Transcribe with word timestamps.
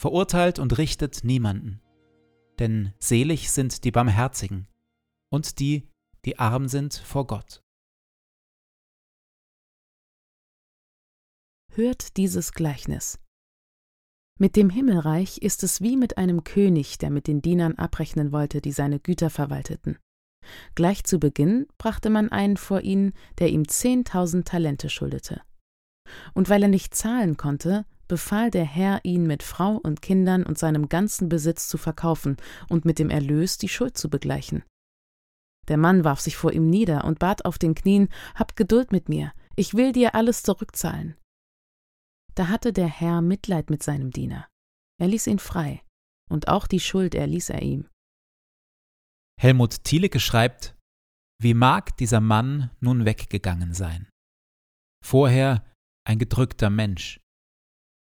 verurteilt 0.00 0.58
und 0.58 0.78
richtet 0.78 1.24
niemanden. 1.24 1.82
Denn 2.58 2.94
selig 2.98 3.50
sind 3.50 3.84
die 3.84 3.90
Barmherzigen 3.90 4.66
und 5.30 5.58
die, 5.58 5.90
die 6.24 6.38
arm 6.38 6.68
sind 6.68 6.94
vor 6.94 7.26
Gott. 7.26 7.62
Hört 11.72 12.16
dieses 12.16 12.52
Gleichnis. 12.52 13.20
Mit 14.38 14.56
dem 14.56 14.70
Himmelreich 14.70 15.42
ist 15.42 15.62
es 15.62 15.82
wie 15.82 15.98
mit 15.98 16.16
einem 16.16 16.44
König, 16.44 16.96
der 16.96 17.10
mit 17.10 17.26
den 17.26 17.42
Dienern 17.42 17.74
abrechnen 17.74 18.32
wollte, 18.32 18.62
die 18.62 18.72
seine 18.72 19.00
Güter 19.00 19.28
verwalteten. 19.28 19.98
Gleich 20.74 21.04
zu 21.04 21.20
Beginn 21.20 21.66
brachte 21.76 22.08
man 22.08 22.30
einen 22.30 22.56
vor 22.56 22.80
ihn, 22.80 23.12
der 23.38 23.50
ihm 23.50 23.68
zehntausend 23.68 24.48
Talente 24.48 24.88
schuldete. 24.88 25.42
Und 26.32 26.48
weil 26.48 26.62
er 26.62 26.70
nicht 26.70 26.94
zahlen 26.94 27.36
konnte, 27.36 27.84
befahl 28.10 28.50
der 28.50 28.64
Herr, 28.64 29.00
ihn 29.04 29.24
mit 29.28 29.44
Frau 29.44 29.76
und 29.76 30.02
Kindern 30.02 30.42
und 30.42 30.58
seinem 30.58 30.88
ganzen 30.88 31.28
Besitz 31.28 31.68
zu 31.68 31.78
verkaufen 31.78 32.36
und 32.68 32.84
mit 32.84 32.98
dem 32.98 33.08
Erlös 33.08 33.56
die 33.56 33.68
Schuld 33.68 33.96
zu 33.96 34.10
begleichen. 34.10 34.64
Der 35.68 35.76
Mann 35.76 36.02
warf 36.02 36.18
sich 36.18 36.36
vor 36.36 36.52
ihm 36.52 36.68
nieder 36.68 37.04
und 37.04 37.20
bat 37.20 37.44
auf 37.44 37.56
den 37.56 37.76
Knien 37.76 38.08
Habt 38.34 38.56
Geduld 38.56 38.90
mit 38.90 39.08
mir, 39.08 39.32
ich 39.54 39.74
will 39.74 39.92
dir 39.92 40.16
alles 40.16 40.42
zurückzahlen. 40.42 41.16
Da 42.34 42.48
hatte 42.48 42.72
der 42.72 42.88
Herr 42.88 43.22
Mitleid 43.22 43.70
mit 43.70 43.84
seinem 43.84 44.10
Diener. 44.10 44.48
Er 45.00 45.06
ließ 45.06 45.28
ihn 45.28 45.38
frei, 45.38 45.80
und 46.28 46.48
auch 46.48 46.66
die 46.66 46.80
Schuld 46.80 47.14
erließ 47.14 47.50
er 47.50 47.62
ihm. 47.62 47.88
Helmut 49.40 49.84
Thielicke 49.84 50.18
schreibt, 50.18 50.76
wie 51.40 51.54
mag 51.54 51.96
dieser 51.98 52.20
Mann 52.20 52.70
nun 52.80 53.04
weggegangen 53.04 53.72
sein? 53.72 54.08
Vorher 55.06 55.64
ein 56.04 56.18
gedrückter 56.18 56.70
Mensch, 56.70 57.19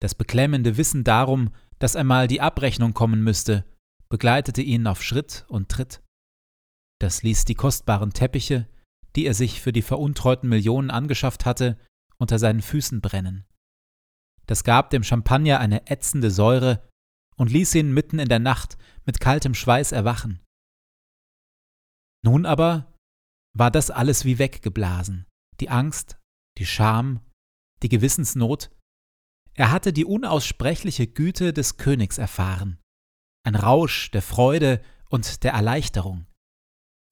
das 0.01 0.15
beklemmende 0.15 0.77
Wissen 0.77 1.03
darum, 1.03 1.53
dass 1.79 1.95
einmal 1.95 2.27
die 2.27 2.41
Abrechnung 2.41 2.93
kommen 2.93 3.23
müsste, 3.23 3.65
begleitete 4.09 4.61
ihn 4.61 4.87
auf 4.87 5.03
Schritt 5.03 5.45
und 5.47 5.69
Tritt. 5.69 6.01
Das 6.99 7.23
ließ 7.23 7.45
die 7.45 7.55
kostbaren 7.55 8.13
Teppiche, 8.13 8.67
die 9.15 9.25
er 9.25 9.33
sich 9.33 9.61
für 9.61 9.71
die 9.71 9.81
veruntreuten 9.81 10.49
Millionen 10.49 10.91
angeschafft 10.91 11.45
hatte, 11.45 11.77
unter 12.17 12.39
seinen 12.39 12.61
Füßen 12.61 13.01
brennen. 13.01 13.45
Das 14.45 14.63
gab 14.63 14.89
dem 14.89 15.03
Champagner 15.03 15.59
eine 15.59 15.87
ätzende 15.87 16.31
Säure 16.31 16.87
und 17.35 17.51
ließ 17.51 17.75
ihn 17.75 17.93
mitten 17.93 18.19
in 18.19 18.29
der 18.29 18.39
Nacht 18.39 18.77
mit 19.05 19.19
kaltem 19.19 19.53
Schweiß 19.53 19.91
erwachen. 19.91 20.39
Nun 22.23 22.45
aber 22.45 22.93
war 23.53 23.71
das 23.71 23.91
alles 23.91 24.25
wie 24.25 24.39
weggeblasen, 24.39 25.25
die 25.59 25.69
Angst, 25.69 26.17
die 26.57 26.65
Scham, 26.65 27.21
die 27.83 27.89
Gewissensnot, 27.89 28.71
er 29.55 29.71
hatte 29.71 29.93
die 29.93 30.05
unaussprechliche 30.05 31.07
Güte 31.07 31.53
des 31.53 31.77
Königs 31.77 32.17
erfahren, 32.17 32.79
ein 33.43 33.55
Rausch 33.55 34.11
der 34.11 34.21
Freude 34.21 34.81
und 35.09 35.43
der 35.43 35.53
Erleichterung. 35.53 36.27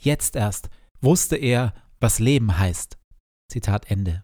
Jetzt 0.01 0.35
erst 0.35 0.69
wusste 0.99 1.37
er, 1.37 1.73
was 1.99 2.19
Leben 2.19 2.57
heißt. 2.57 2.97
Zitat 3.49 3.89
Ende. 3.89 4.23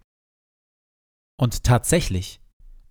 Und 1.39 1.63
tatsächlich, 1.63 2.41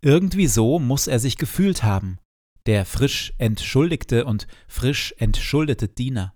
irgendwie 0.00 0.46
so 0.46 0.78
muss 0.78 1.06
er 1.06 1.18
sich 1.18 1.36
gefühlt 1.36 1.82
haben, 1.82 2.18
der 2.64 2.86
frisch 2.86 3.34
entschuldigte 3.36 4.24
und 4.24 4.46
frisch 4.66 5.14
entschuldete 5.18 5.88
Diener. 5.88 6.34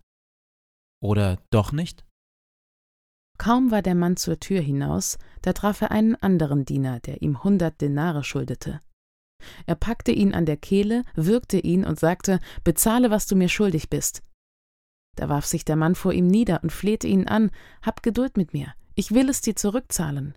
Oder 1.02 1.42
doch 1.50 1.72
nicht? 1.72 2.04
Kaum 3.38 3.70
war 3.70 3.80
der 3.80 3.94
Mann 3.94 4.16
zur 4.16 4.38
Tür 4.38 4.60
hinaus, 4.60 5.18
Da 5.42 5.52
traf 5.52 5.82
er 5.82 5.90
einen 5.90 6.14
anderen 6.16 6.64
Diener, 6.64 7.00
der 7.00 7.22
ihm 7.22 7.42
hundert 7.42 7.80
Denare 7.80 8.24
schuldete. 8.24 8.80
Er 9.66 9.74
packte 9.74 10.12
ihn 10.12 10.34
an 10.34 10.46
der 10.46 10.56
Kehle, 10.56 11.02
würgte 11.14 11.58
ihn 11.58 11.84
und 11.84 11.98
sagte 11.98 12.38
Bezahle, 12.64 13.10
was 13.10 13.26
du 13.26 13.34
mir 13.36 13.48
schuldig 13.48 13.90
bist. 13.90 14.22
Da 15.16 15.28
warf 15.28 15.44
sich 15.44 15.64
der 15.64 15.76
Mann 15.76 15.94
vor 15.94 16.12
ihm 16.12 16.26
nieder 16.26 16.62
und 16.62 16.72
flehte 16.72 17.06
ihn 17.06 17.26
an 17.28 17.50
Hab 17.82 18.02
Geduld 18.02 18.36
mit 18.36 18.54
mir, 18.54 18.72
ich 18.94 19.12
will 19.12 19.28
es 19.28 19.40
dir 19.40 19.56
zurückzahlen. 19.56 20.36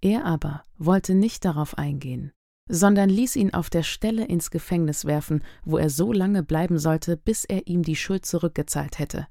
Er 0.00 0.24
aber 0.24 0.64
wollte 0.78 1.14
nicht 1.14 1.44
darauf 1.44 1.78
eingehen, 1.78 2.32
sondern 2.68 3.08
ließ 3.08 3.36
ihn 3.36 3.54
auf 3.54 3.70
der 3.70 3.82
Stelle 3.82 4.24
ins 4.24 4.50
Gefängnis 4.50 5.04
werfen, 5.04 5.44
wo 5.64 5.78
er 5.78 5.90
so 5.90 6.12
lange 6.12 6.42
bleiben 6.42 6.78
sollte, 6.78 7.16
bis 7.16 7.44
er 7.44 7.66
ihm 7.66 7.82
die 7.82 7.96
Schuld 7.96 8.26
zurückgezahlt 8.26 8.98
hätte. 8.98 9.28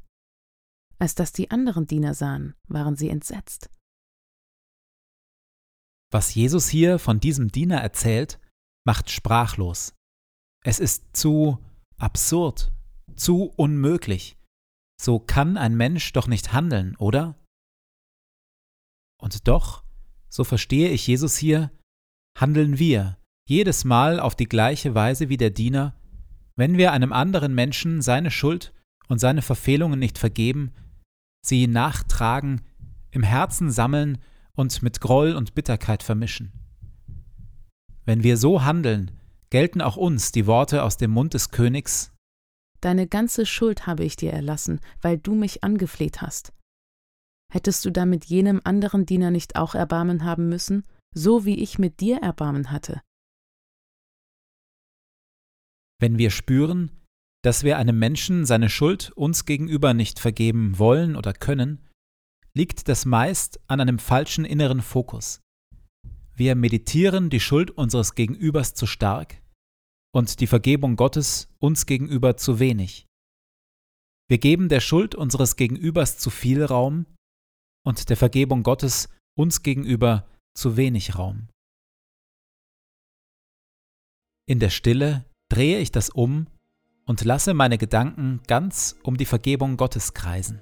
Als 0.97 1.15
das 1.15 1.33
die 1.33 1.51
anderen 1.51 1.87
Diener 1.87 2.13
sahen, 2.13 2.55
waren 2.67 2.95
sie 2.95 3.09
entsetzt. 3.09 3.69
Was 6.15 6.33
Jesus 6.33 6.69
hier 6.69 6.97
von 6.97 7.19
diesem 7.19 7.51
Diener 7.51 7.81
erzählt, 7.81 8.39
macht 8.87 9.09
sprachlos. 9.09 9.93
Es 10.63 10.79
ist 10.79 11.03
zu 11.11 11.59
absurd, 11.97 12.71
zu 13.17 13.51
unmöglich. 13.57 14.37
So 14.97 15.19
kann 15.19 15.57
ein 15.57 15.75
Mensch 15.75 16.13
doch 16.13 16.27
nicht 16.27 16.53
handeln, 16.53 16.95
oder? 16.99 17.37
Und 19.21 19.45
doch, 19.49 19.83
so 20.29 20.45
verstehe 20.45 20.87
ich 20.87 21.05
Jesus 21.05 21.35
hier, 21.35 21.69
handeln 22.39 22.79
wir 22.79 23.17
jedes 23.45 23.83
Mal 23.83 24.21
auf 24.21 24.37
die 24.37 24.47
gleiche 24.47 24.95
Weise 24.95 25.27
wie 25.27 25.35
der 25.35 25.49
Diener, 25.49 25.99
wenn 26.55 26.77
wir 26.77 26.93
einem 26.93 27.11
anderen 27.11 27.53
Menschen 27.53 28.01
seine 28.01 28.31
Schuld 28.31 28.73
und 29.09 29.19
seine 29.19 29.41
Verfehlungen 29.41 29.99
nicht 29.99 30.17
vergeben, 30.17 30.71
sie 31.45 31.67
nachtragen, 31.67 32.61
im 33.11 33.23
Herzen 33.23 33.69
sammeln 33.69 34.19
und 34.55 34.81
mit 34.81 35.01
Groll 35.01 35.33
und 35.35 35.55
Bitterkeit 35.55 36.03
vermischen. 36.03 36.51
Wenn 38.05 38.23
wir 38.23 38.37
so 38.37 38.63
handeln, 38.63 39.11
gelten 39.49 39.81
auch 39.81 39.97
uns 39.97 40.31
die 40.31 40.47
Worte 40.47 40.83
aus 40.83 40.97
dem 40.97 41.11
Mund 41.11 41.33
des 41.33 41.51
Königs 41.51 42.11
Deine 42.85 43.07
ganze 43.07 43.47
Schuld 43.47 43.87
habe 43.87 44.03
ich 44.03 44.15
dir 44.15 44.31
erlassen, 44.31 44.79
weil 45.01 45.17
du 45.17 45.33
mich 45.33 45.63
angefleht 45.63 46.21
hast. 46.21 46.53
Hättest 47.51 47.83
du 47.83 47.89
damit 47.89 48.25
jenem 48.25 48.61
anderen 48.63 49.07
Diener 49.07 49.31
nicht 49.31 49.55
auch 49.55 49.73
Erbarmen 49.73 50.23
haben 50.23 50.49
müssen, 50.49 50.83
so 51.11 51.45
wie 51.45 51.57
ich 51.59 51.79
mit 51.79 51.99
dir 51.99 52.17
Erbarmen 52.17 52.69
hatte? 52.69 53.01
Wenn 55.99 56.19
wir 56.19 56.29
spüren, 56.29 56.91
dass 57.43 57.63
wir 57.63 57.77
einem 57.77 57.97
Menschen 57.97 58.45
seine 58.45 58.69
Schuld 58.69 59.11
uns 59.15 59.45
gegenüber 59.45 59.95
nicht 59.95 60.19
vergeben 60.19 60.77
wollen 60.77 61.15
oder 61.15 61.33
können, 61.33 61.81
liegt 62.55 62.87
das 62.87 63.05
meist 63.05 63.59
an 63.67 63.81
einem 63.81 63.99
falschen 63.99 64.45
inneren 64.45 64.81
Fokus. 64.81 65.41
Wir 66.33 66.55
meditieren 66.55 67.29
die 67.29 67.39
Schuld 67.39 67.71
unseres 67.71 68.15
Gegenübers 68.15 68.73
zu 68.73 68.87
stark 68.87 69.41
und 70.13 70.39
die 70.39 70.47
Vergebung 70.47 70.95
Gottes 70.95 71.49
uns 71.59 71.85
gegenüber 71.85 72.37
zu 72.37 72.59
wenig. 72.59 73.05
Wir 74.27 74.37
geben 74.37 74.69
der 74.69 74.79
Schuld 74.79 75.13
unseres 75.13 75.55
Gegenübers 75.55 76.17
zu 76.17 76.29
viel 76.29 76.63
Raum 76.63 77.05
und 77.85 78.09
der 78.09 78.17
Vergebung 78.17 78.63
Gottes 78.63 79.09
uns 79.37 79.61
gegenüber 79.61 80.27
zu 80.55 80.77
wenig 80.77 81.17
Raum. 81.17 81.49
In 84.47 84.59
der 84.59 84.69
Stille 84.69 85.25
drehe 85.49 85.79
ich 85.79 85.91
das 85.91 86.09
um 86.09 86.47
und 87.05 87.23
lasse 87.23 87.53
meine 87.53 87.77
Gedanken 87.77 88.41
ganz 88.47 88.95
um 89.03 89.17
die 89.17 89.25
Vergebung 89.25 89.77
Gottes 89.77 90.13
kreisen. 90.13 90.61